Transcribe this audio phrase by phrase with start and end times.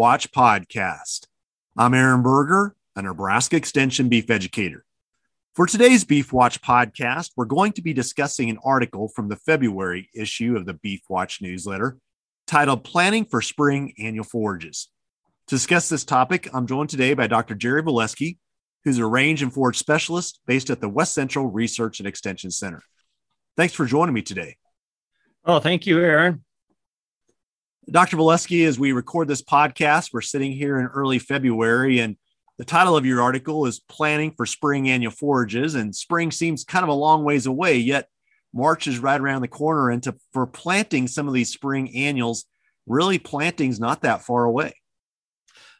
[0.00, 1.26] Watch podcast.
[1.76, 4.86] I'm Aaron Berger, a Nebraska Extension beef educator.
[5.54, 10.08] For today's Beef Watch podcast, we're going to be discussing an article from the February
[10.14, 11.98] issue of the Beef Watch newsletter
[12.46, 14.88] titled Planning for Spring Annual Forages.
[15.48, 17.54] To discuss this topic, I'm joined today by Dr.
[17.54, 18.38] Jerry Volesky,
[18.84, 22.80] who's a range and forage specialist based at the West Central Research and Extension Center.
[23.54, 24.56] Thanks for joining me today.
[25.44, 26.42] Oh, thank you, Aaron.
[27.90, 28.16] Dr.
[28.16, 32.16] Volesky, as we record this podcast, we're sitting here in early February, and
[32.56, 35.74] the title of your article is Planning for Spring Annual Forages.
[35.74, 38.06] And spring seems kind of a long ways away, yet
[38.54, 39.90] March is right around the corner.
[39.90, 42.44] And to, for planting some of these spring annuals,
[42.86, 44.74] really planting's not that far away.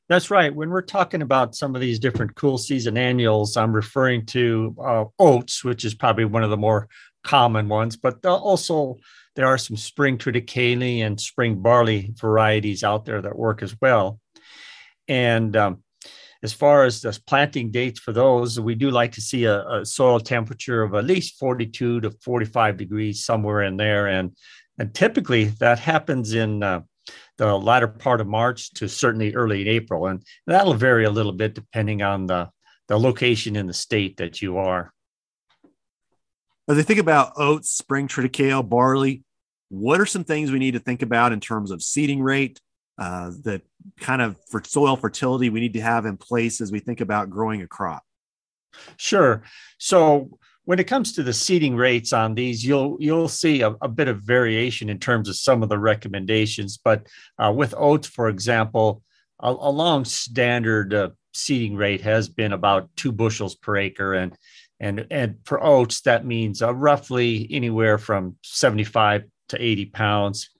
[0.08, 0.52] That's right.
[0.52, 5.04] When we're talking about some of these different cool season annuals, I'm referring to uh,
[5.20, 6.88] oats, which is probably one of the more
[7.22, 8.96] common ones, but also
[9.36, 14.20] there are some spring triticale and spring barley varieties out there that work as well.
[15.08, 15.82] And um,
[16.42, 19.86] as far as the planting dates for those, we do like to see a, a,
[19.86, 24.06] soil temperature of at least 42 to 45 degrees, somewhere in there.
[24.06, 24.36] And,
[24.78, 26.80] and typically that happens in uh,
[27.36, 30.06] the latter part of March to certainly early in April.
[30.06, 32.48] And that'll vary a little bit depending on the,
[32.88, 34.92] the location in the state that you are.
[36.70, 39.24] As I think about oats, spring triticale, barley,
[39.70, 42.60] what are some things we need to think about in terms of seeding rate,
[42.96, 43.62] uh, that
[43.98, 47.28] kind of for soil fertility we need to have in place as we think about
[47.28, 48.04] growing a crop?
[48.96, 49.42] Sure.
[49.78, 53.88] So when it comes to the seeding rates on these, you'll you'll see a, a
[53.88, 56.78] bit of variation in terms of some of the recommendations.
[56.78, 59.02] But uh, with oats, for example,
[59.40, 64.36] a, a long standard uh, seeding rate has been about two bushels per acre, and
[64.80, 70.50] and and for oats that means uh, roughly anywhere from 75 to 80 pounds.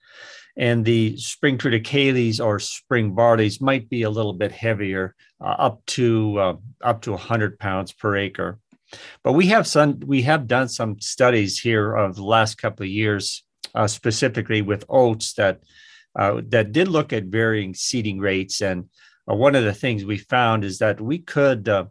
[0.57, 5.87] And the spring triticales or spring barleys might be a little bit heavier uh, up
[5.87, 8.59] to uh, up to 100 pounds per acre.
[9.23, 12.91] But we have some we have done some studies here of the last couple of
[12.91, 13.45] years
[13.75, 15.61] uh, specifically with oats that
[16.19, 18.61] uh, that did look at varying seeding rates.
[18.61, 18.89] And
[19.31, 21.87] uh, one of the things we found is that we could uh,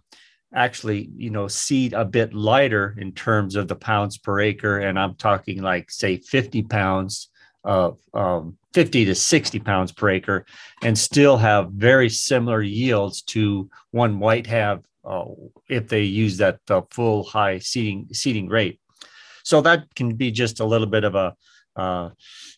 [0.53, 4.97] actually you know seed a bit lighter in terms of the pounds per acre and
[4.97, 7.29] i'm talking like say 50 pounds
[7.63, 10.45] of um, 50 to 60 pounds per acre
[10.81, 15.25] and still have very similar yields to one might have uh,
[15.67, 18.79] if they use that uh, full high seeding seeding rate.
[19.43, 21.35] So that can be just a little bit of a
[21.75, 22.09] uh,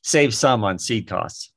[0.04, 1.52] save some on seed costs.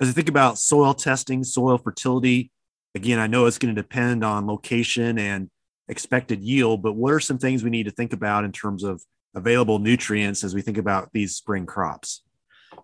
[0.00, 2.50] As you think about soil testing soil fertility
[2.94, 5.50] again, I know it's going to depend on location and
[5.88, 9.02] expected yield, but what are some things we need to think about in terms of
[9.34, 12.22] available nutrients as we think about these spring crops?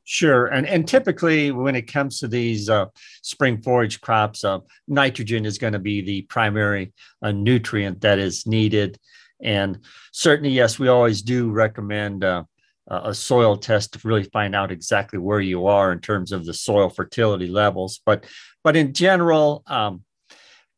[0.04, 2.86] Sure, and and typically when it comes to these uh,
[3.22, 4.58] spring forage crops, uh,
[4.88, 6.92] nitrogen is going to be the primary
[7.22, 8.98] uh, nutrient that is needed,
[9.42, 9.78] and
[10.12, 12.44] certainly, yes, we always do recommend uh,
[12.88, 16.54] a soil test to really find out exactly where you are in terms of the
[16.54, 18.00] soil fertility levels.
[18.04, 18.24] But
[18.62, 20.02] but in general, um,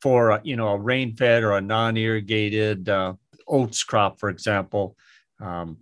[0.00, 3.14] for you know a rain fed or a non irrigated uh,
[3.46, 4.96] oats crop, for example,
[5.40, 5.78] um,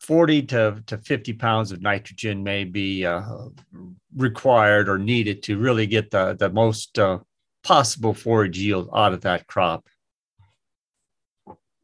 [0.00, 3.22] 40 to, to 50 pounds of nitrogen may be uh,
[4.16, 7.18] required or needed to really get the, the most uh,
[7.62, 9.86] possible forage yield out of that crop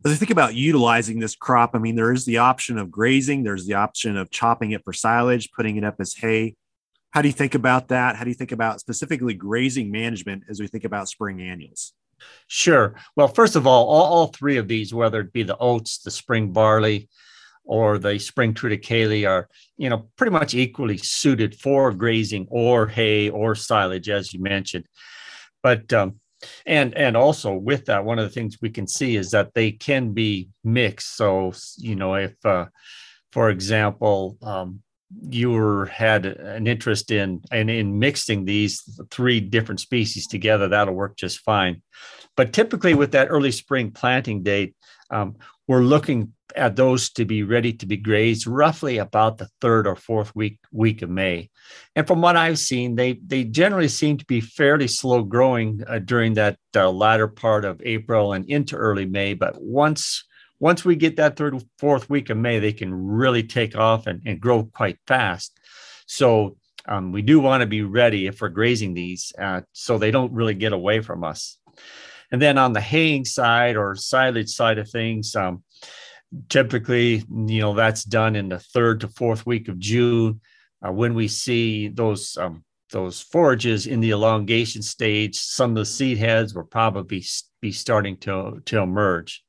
[0.05, 3.43] as I think about utilizing this crop, I mean, there is the option of grazing,
[3.43, 6.57] there's the option of chopping it for silage, putting it up as hay.
[7.11, 8.17] How do you think about that?
[8.17, 11.95] How do you think about specifically grazing management as we think about spring annuals?
[12.49, 12.97] Sure.
[13.17, 16.11] Well, first of all, all, all three of these, whether it be the oats, the
[16.11, 17.09] spring barley,
[17.65, 19.49] or the spring triticale, are
[19.79, 24.85] you know pretty much equally suited for grazing or hay or silage, as you mentioned.
[25.63, 26.21] But um,
[26.67, 29.73] and and also with that one of the things we can see is that they
[29.73, 31.17] can be mixed.
[31.17, 32.67] So you know if uh,
[33.33, 34.81] for example um,
[35.29, 40.95] you were had an interest in in, in mixing these three different species together that'll
[40.95, 41.83] work just fine
[42.37, 44.75] but typically with that early spring planting date
[45.11, 45.37] um,
[45.67, 49.97] we're looking at those to be ready to be grazed roughly about the third or
[49.97, 51.51] fourth week week of May.
[51.97, 55.99] And from what I've seen, they they generally seem to be fairly slow growing uh,
[55.99, 59.35] during that uh, latter part of April and into early May.
[59.35, 60.25] But once
[60.61, 64.23] once we get that third fourth week of May, they can really take off and,
[64.25, 65.59] and grow quite fast.
[66.07, 66.57] So
[66.87, 70.33] um, we do want to be ready if we're grazing these, uh, so they don't
[70.33, 71.59] really get away from us.
[72.33, 75.63] And then on the haying side or silage side of things, um,
[76.49, 80.41] typically, you know, that's done in the third to fourth week of June
[80.87, 85.85] uh, when we see those um, those forages in the elongation stage, some of the
[85.85, 87.25] seed heads will probably
[87.61, 89.45] be starting to, to emerge.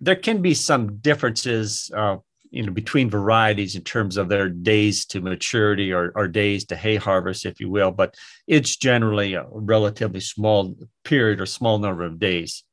[0.00, 2.18] There can be some differences uh,
[2.50, 6.76] you know, between varieties in terms of their days to maturity or, or days to
[6.76, 8.14] hay harvest, if you will, but
[8.46, 12.64] it's generally a relatively small period or small number of days.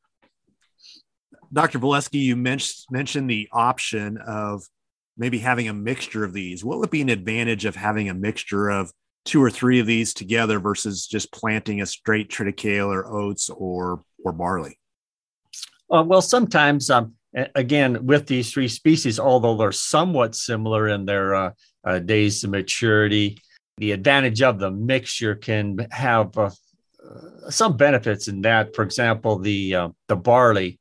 [1.52, 1.80] Dr.
[1.80, 4.64] Volesky, you mentioned mentioned the option of
[5.18, 6.66] maybe having a mixture of these.
[6.66, 8.92] What would be an advantage of having a mixture of
[9.24, 14.04] two or three of these together versus just planting a straight triticale or oats or
[14.24, 14.80] or barley?
[15.92, 17.15] Uh, well, sometimes, um,
[17.56, 21.52] again, with these three species, although they're somewhat similar in their uh,
[21.84, 23.42] uh, days to maturity,
[23.78, 26.50] the advantage of the mixture can have uh,
[27.50, 28.76] some benefits in that.
[28.76, 30.80] For example, the uh, the barley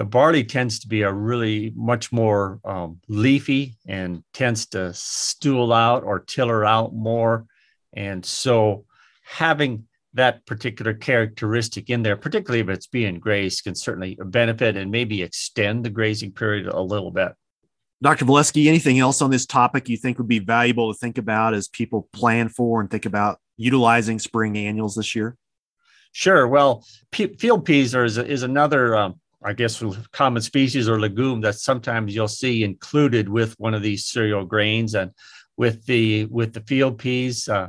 [0.00, 5.74] the barley tends to be a really much more um, leafy and tends to stool
[5.74, 7.44] out or tiller out more.
[7.92, 8.86] And so
[9.22, 14.90] having that particular characteristic in there, particularly if it's being grazed, can certainly benefit and
[14.90, 17.32] maybe extend the grazing period a little bit.
[18.02, 18.24] Dr.
[18.24, 21.68] Volesky, anything else on this topic you think would be valuable to think about as
[21.68, 25.36] people plan for and think about utilizing spring annuals this year?
[26.12, 26.48] Sure.
[26.48, 29.82] Well, p- field peas are, is, is another um, I guess
[30.12, 34.94] common species or legume that sometimes you'll see included with one of these cereal grains
[34.94, 35.12] and
[35.56, 37.68] with the with the field peas uh,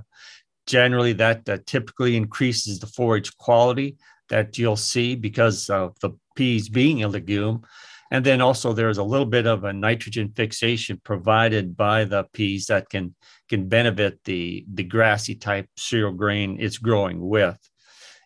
[0.72, 3.98] generally that typically increases the forage quality
[4.30, 7.62] that you'll see because of the peas being a legume.
[8.10, 12.68] And then also there's a little bit of a nitrogen fixation provided by the peas
[12.68, 13.16] that can
[13.50, 17.60] can benefit the the grassy type cereal grain it's growing with.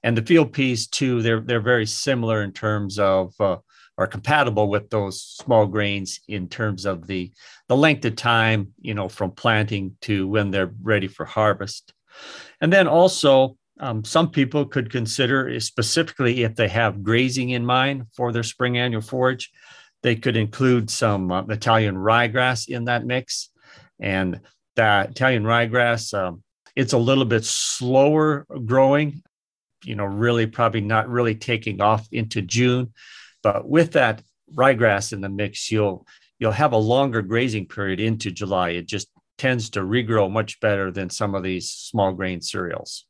[0.04, 3.58] And the field peas too they're they're very similar in terms of uh,
[3.98, 7.32] are compatible with those small grains in terms of the
[7.70, 11.94] the length of time you know from planting to when they're ready for harvest
[12.62, 18.06] and then also um, some people could consider specifically if they have grazing in mind
[18.16, 19.52] for their spring annual forage
[20.04, 23.50] they could include some uh, italian ryegrass in that mix
[24.00, 24.40] and
[24.76, 26.42] that italian ryegrass um,
[26.76, 29.22] it's a little bit slower growing
[29.86, 32.94] you know, really probably not really taking off into June.
[33.44, 34.22] But with that
[34.54, 36.06] ryegrass in the mix, you'll
[36.40, 38.72] you'll have a longer grazing period into July.
[38.72, 43.06] It just tends to regrow much better than some of these small grain cereals.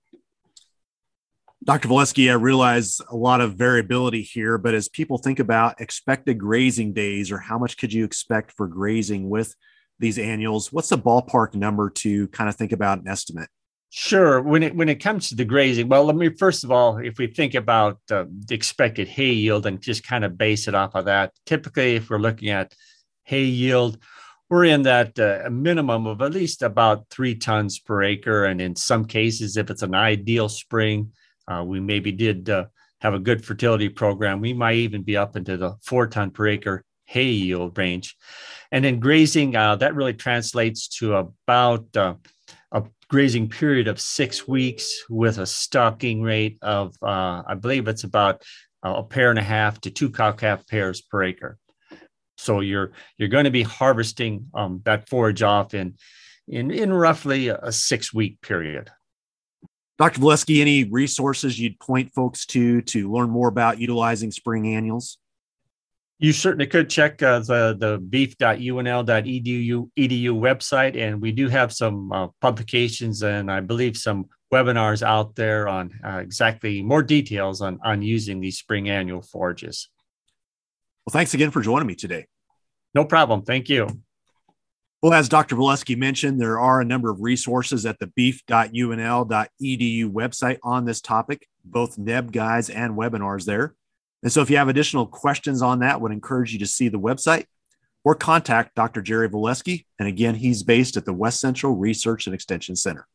[1.64, 1.88] Dr.
[1.88, 6.94] Volesky, I realize a lot of variability here, but as people think about expected grazing
[6.94, 9.56] days or how much could you expect for grazing with
[9.98, 13.50] these annuals, what's the ballpark number to kind of think about an estimate?
[13.90, 14.42] Sure.
[14.42, 17.18] When it when it comes to the grazing, well, let me first of all, if
[17.18, 20.96] we think about uh, the expected hay yield and just kind of base it off
[20.96, 22.76] of that, typically, if we're looking at
[23.24, 23.98] hay yield,
[24.50, 28.76] we're in that uh, minimum of at least about three tons per acre, and in
[28.76, 31.12] some cases, if it's an ideal spring,
[31.48, 32.66] uh, we maybe did uh,
[33.02, 34.42] have a good fertility program.
[34.42, 38.16] We might even be up into the four ton per acre hay yield range,
[38.72, 42.16] and then grazing uh, that really translates to about uh,
[42.72, 48.04] a grazing period of six weeks with a stocking rate of, uh, I believe it's
[48.04, 48.44] about
[48.84, 51.58] a pair and a half to two cow calf pairs per acre.
[52.38, 55.96] So you're you're going to be harvesting um, that forage off in
[56.48, 58.92] in in roughly a six week period.
[59.98, 60.20] Dr.
[60.20, 65.18] Volesky, any resources you'd point folks to to learn more about utilizing spring annuals?
[66.20, 72.12] You certainly could check uh, the the beef.unl.edu edu website, and we do have some
[72.12, 77.80] uh, publications and I believe some webinars out there on uh, exactly more details on
[77.84, 79.90] on using these spring annual forages.
[81.06, 82.26] Well, thanks again for joining me today.
[82.94, 83.44] No problem.
[83.44, 83.88] Thank you.
[85.02, 85.56] Well, as Dr.
[85.56, 91.48] Volesky mentioned, there are a number of resources at the beef.unl.edu website on this topic,
[91.64, 93.76] both NebGuides and webinars there.
[94.24, 97.00] And so if you have additional questions on that, would encourage you to see the
[97.00, 97.46] website
[98.04, 99.04] or contact Dr.
[99.04, 99.86] Jerry Volesky.
[100.00, 103.06] And again, he's based at the West Central Research and Extension Center.